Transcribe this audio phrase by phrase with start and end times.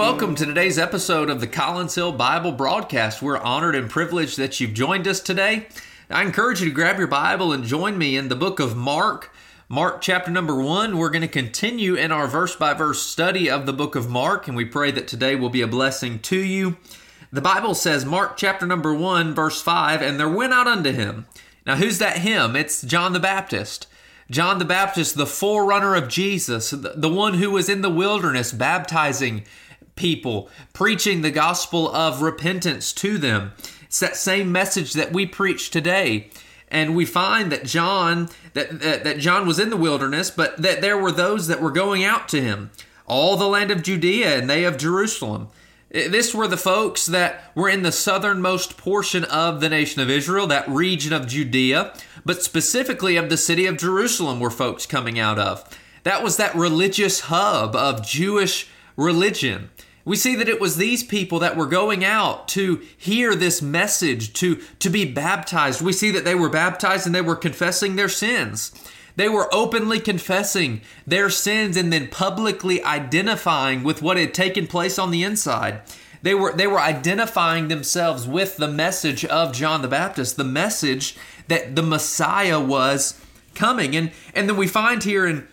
[0.00, 3.20] Welcome to today's episode of the Collins Hill Bible broadcast.
[3.20, 5.66] We're honored and privileged that you've joined us today.
[6.08, 9.30] I encourage you to grab your Bible and join me in the book of Mark.
[9.68, 10.96] Mark chapter number one.
[10.96, 14.48] We're going to continue in our verse by verse study of the book of Mark,
[14.48, 16.78] and we pray that today will be a blessing to you.
[17.30, 21.26] The Bible says, Mark chapter number one, verse five, and there went out unto him.
[21.66, 22.56] Now, who's that him?
[22.56, 23.86] It's John the Baptist.
[24.30, 29.42] John the Baptist, the forerunner of Jesus, the one who was in the wilderness baptizing
[30.00, 33.52] people, preaching the gospel of repentance to them.
[33.82, 36.30] It's that same message that we preach today.
[36.68, 40.80] And we find that John that, that, that John was in the wilderness, but that
[40.80, 42.70] there were those that were going out to him,
[43.06, 45.48] all the land of Judea and they of Jerusalem.
[45.92, 50.08] Eh, this were the folks that were in the southernmost portion of the nation of
[50.08, 51.92] Israel, that region of Judea,
[52.24, 55.64] but specifically of the city of Jerusalem were folks coming out of.
[56.04, 59.70] That was that religious hub of Jewish religion.
[60.04, 64.32] We see that it was these people that were going out to hear this message,
[64.34, 65.82] to, to be baptized.
[65.82, 68.72] We see that they were baptized and they were confessing their sins.
[69.16, 74.98] They were openly confessing their sins and then publicly identifying with what had taken place
[74.98, 75.82] on the inside.
[76.22, 81.16] They were they were identifying themselves with the message of John the Baptist, the message
[81.48, 83.20] that the Messiah was
[83.54, 83.96] coming.
[83.96, 85.48] And and then we find here in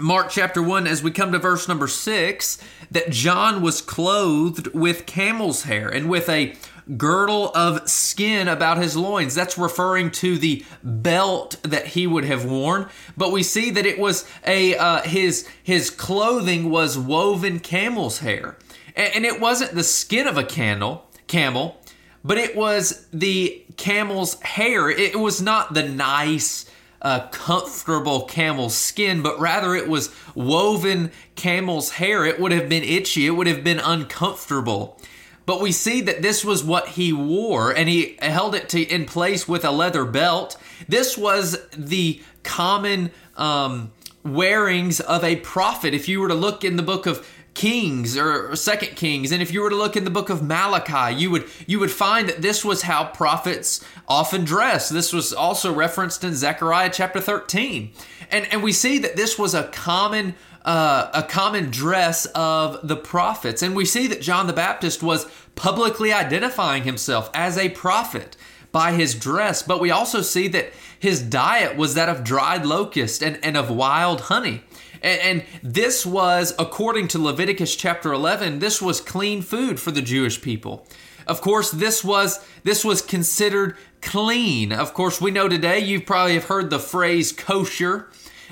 [0.00, 2.58] Mark chapter 1 as we come to verse number 6
[2.92, 6.54] that John was clothed with camel's hair and with a
[6.96, 9.34] girdle of skin about his loins.
[9.34, 12.88] That's referring to the belt that he would have worn.
[13.16, 18.58] But we see that it was a uh, his his clothing was woven camel's hair,
[18.94, 21.80] and, and it wasn't the skin of a camel, camel,
[22.22, 24.90] but it was the camel's hair.
[24.90, 26.66] It was not the nice.
[27.02, 32.24] Uh, comfortable camel's skin, but rather it was woven camel's hair.
[32.24, 33.26] It would have been itchy.
[33.26, 34.96] It would have been uncomfortable.
[35.44, 39.06] But we see that this was what he wore, and he held it to, in
[39.06, 40.56] place with a leather belt.
[40.88, 43.90] This was the common um,
[44.22, 45.94] wearings of a prophet.
[45.94, 49.52] If you were to look in the book of Kings or Second Kings, and if
[49.52, 52.42] you were to look in the book of Malachi, you would you would find that
[52.42, 54.88] this was how prophets often dress.
[54.88, 57.92] This was also referenced in Zechariah chapter 13.
[58.30, 62.96] And and we see that this was a common uh, a common dress of the
[62.96, 63.62] prophets.
[63.62, 68.36] And we see that John the Baptist was publicly identifying himself as a prophet
[68.72, 73.22] by his dress, but we also see that his diet was that of dried locust
[73.22, 74.62] and, and of wild honey.
[75.02, 80.02] And, and this was, according to Leviticus chapter 11, this was clean food for the
[80.02, 80.86] Jewish people.
[81.26, 84.72] Of course, this was this was considered clean.
[84.72, 88.08] Of course, we know today you probably have heard the phrase kosher.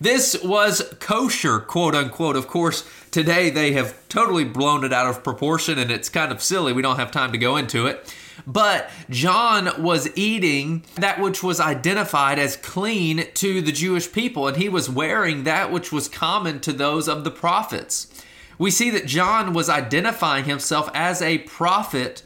[0.00, 2.36] This was kosher, quote unquote.
[2.36, 6.42] Of course, today they have totally blown it out of proportion and it's kind of
[6.42, 6.72] silly.
[6.72, 8.14] We don't have time to go into it.
[8.46, 14.56] But John was eating that which was identified as clean to the Jewish people, and
[14.56, 18.08] he was wearing that which was common to those of the prophets.
[18.58, 22.22] We see that John was identifying himself as a prophet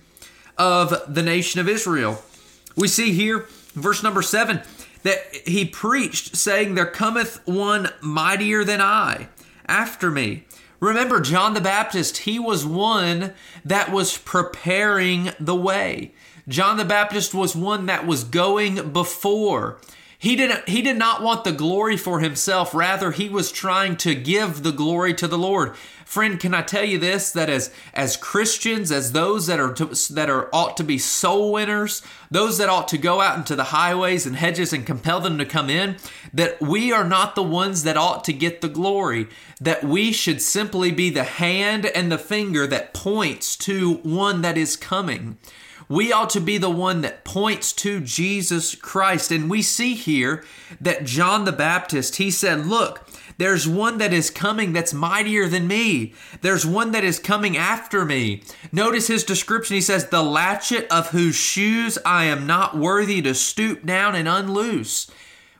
[0.56, 2.22] of the nation of Israel.
[2.74, 4.62] We see here, verse number seven,
[5.02, 9.28] that he preached, saying, There cometh one mightier than I
[9.66, 10.44] after me.
[10.80, 13.32] Remember, John the Baptist, he was one
[13.64, 16.12] that was preparing the way.
[16.46, 19.78] John the Baptist was one that was going before.
[20.20, 24.16] He didn't he did not want the glory for himself, rather he was trying to
[24.16, 25.76] give the glory to the Lord.
[26.04, 29.84] Friend, can I tell you this that as as Christians, as those that are to,
[30.14, 32.02] that are ought to be soul winners,
[32.32, 35.44] those that ought to go out into the highways and hedges and compel them to
[35.44, 35.98] come in,
[36.34, 39.28] that we are not the ones that ought to get the glory,
[39.60, 44.58] that we should simply be the hand and the finger that points to one that
[44.58, 45.38] is coming.
[45.88, 49.30] We ought to be the one that points to Jesus Christ.
[49.30, 50.44] And we see here
[50.80, 53.08] that John the Baptist, he said, Look,
[53.38, 56.12] there's one that is coming that's mightier than me.
[56.42, 58.42] There's one that is coming after me.
[58.72, 59.74] Notice his description.
[59.74, 64.28] He says, The latchet of whose shoes I am not worthy to stoop down and
[64.28, 65.10] unloose.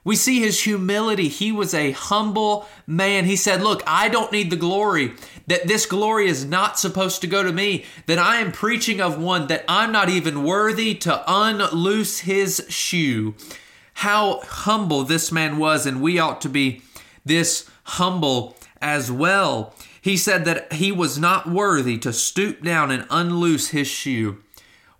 [0.08, 1.28] We see his humility.
[1.28, 3.26] He was a humble man.
[3.26, 5.12] He said, Look, I don't need the glory,
[5.48, 9.20] that this glory is not supposed to go to me, that I am preaching of
[9.20, 13.34] one that I'm not even worthy to unloose his shoe.
[13.92, 16.80] How humble this man was, and we ought to be
[17.26, 19.74] this humble as well.
[20.00, 24.38] He said that he was not worthy to stoop down and unloose his shoe.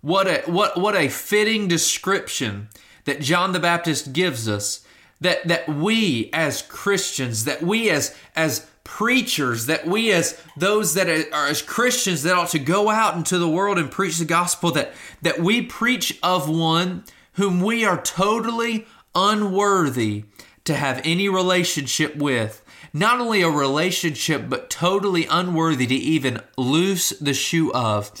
[0.01, 2.69] What a what what a fitting description
[3.05, 4.85] that John the Baptist gives us
[5.21, 11.07] that that we as Christians, that we as as preachers, that we as those that
[11.31, 14.71] are as Christians that ought to go out into the world and preach the gospel,
[14.71, 20.25] that, that we preach of one whom we are totally unworthy
[20.65, 22.63] to have any relationship with.
[22.91, 28.11] Not only a relationship, but totally unworthy to even loose the shoe of.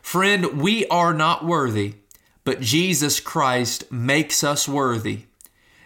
[0.00, 1.96] Friend, we are not worthy,
[2.44, 5.24] but Jesus Christ makes us worthy.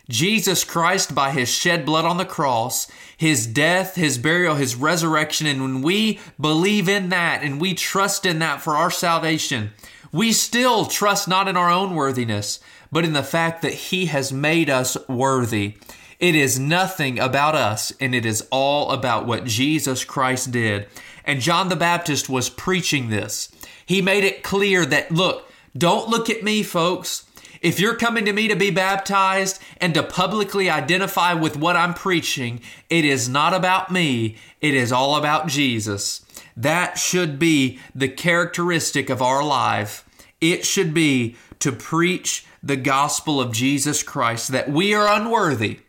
[0.08, 5.46] Jesus Christ, by his shed blood on the cross, his death, his burial, his resurrection,
[5.46, 9.70] and when we believe in that and we trust in that for our salvation,
[10.10, 12.60] we still trust not in our own worthiness,
[12.90, 15.76] but in the fact that he has made us worthy.
[16.18, 20.88] It is nothing about us, and it is all about what Jesus Christ did.
[21.24, 23.52] And John the Baptist was preaching this.
[23.84, 27.26] He made it clear that, look, don't look at me, folks.
[27.60, 31.94] If you're coming to me to be baptized and to publicly identify with what I'm
[31.94, 36.24] preaching, it is not about me, it is all about Jesus.
[36.56, 40.04] That should be the characteristic of our life.
[40.40, 45.80] It should be to preach the gospel of Jesus Christ, that we are unworthy,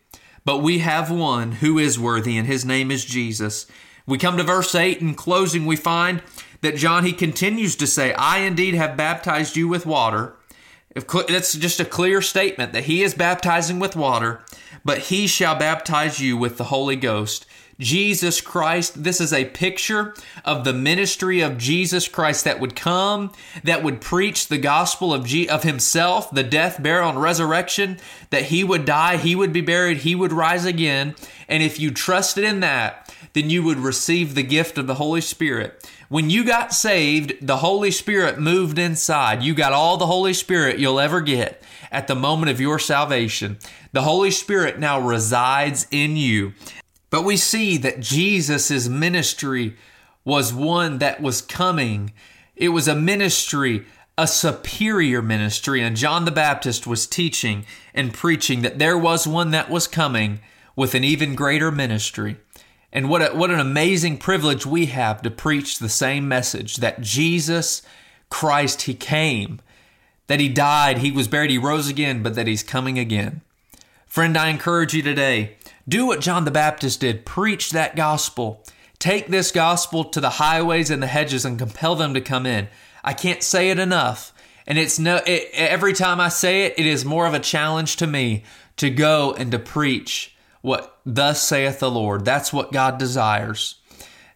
[0.46, 3.68] but we have one who is worthy, and his name is Jesus.
[4.08, 6.24] We come to verse 8, in closing, we find
[6.62, 10.36] that John, he continues to say, I indeed have baptized you with water
[10.96, 14.42] that's just a clear statement that he is baptizing with water,
[14.84, 17.46] but he shall baptize you with the Holy Ghost.
[17.80, 20.14] Jesus Christ, this is a picture
[20.44, 23.32] of the ministry of Jesus Christ that would come,
[23.64, 27.98] that would preach the gospel of, G- of himself, the death, burial, and resurrection,
[28.32, 31.16] that he would die, he would be buried, he would rise again.
[31.48, 35.22] And if you trusted in that, then you would receive the gift of the Holy
[35.22, 35.90] Spirit.
[36.10, 39.44] When you got saved, the Holy Spirit moved inside.
[39.44, 41.62] You got all the Holy Spirit you'll ever get
[41.92, 43.60] at the moment of your salvation.
[43.92, 46.54] The Holy Spirit now resides in you.
[47.12, 49.76] But we see that Jesus' ministry
[50.26, 52.12] was one that was coming.
[52.56, 53.86] It was a ministry,
[54.18, 55.80] a superior ministry.
[55.84, 60.40] And John the Baptist was teaching and preaching that there was one that was coming
[60.76, 62.38] with an even greater ministry.
[62.92, 67.02] And what, a, what an amazing privilege we have to preach the same message that
[67.02, 67.82] Jesus
[68.30, 69.62] Christ, He came,
[70.28, 73.42] that He died, He was buried, He rose again, but that He's coming again.
[74.08, 75.56] Friend, I encourage you today
[75.88, 78.64] do what John the Baptist did preach that gospel.
[79.00, 82.68] Take this gospel to the highways and the hedges and compel them to come in.
[83.04, 84.34] I can't say it enough.
[84.68, 87.96] And it's no it, every time I say it, it is more of a challenge
[87.98, 88.44] to me
[88.78, 92.26] to go and to preach what thus saith the Lord.
[92.26, 93.76] That's what God desires.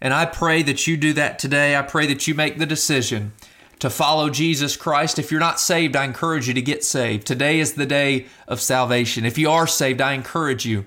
[0.02, 1.76] And I pray that you do that today.
[1.76, 3.34] I pray that you make the decision
[3.80, 5.20] to follow Jesus Christ.
[5.20, 7.28] If you're not saved, I encourage you to get saved.
[7.28, 9.26] Today is the day of salvation.
[9.26, 10.86] If you are saved, I encourage you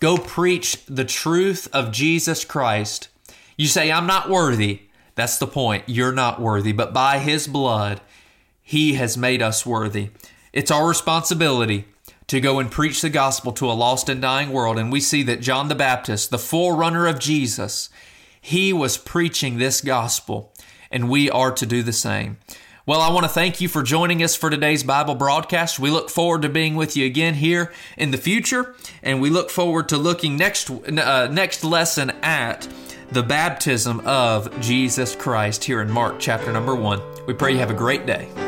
[0.00, 3.08] go preach the truth of Jesus Christ.
[3.56, 4.82] You say, I'm not worthy.
[5.14, 5.84] That's the point.
[5.86, 8.00] You're not worthy, but by His blood,
[8.62, 10.10] He has made us worthy.
[10.52, 11.86] It's our responsibility
[12.28, 14.78] to go and preach the gospel to a lost and dying world.
[14.78, 17.90] And we see that John the Baptist, the forerunner of Jesus,
[18.40, 20.52] he was preaching this gospel,
[20.90, 22.38] and we are to do the same.
[22.86, 25.78] Well, I want to thank you for joining us for today's Bible broadcast.
[25.78, 29.50] We look forward to being with you again here in the future, and we look
[29.50, 32.66] forward to looking next uh, next lesson at
[33.10, 37.26] the baptism of Jesus Christ here in Mark chapter number 1.
[37.26, 38.47] We pray you have a great day.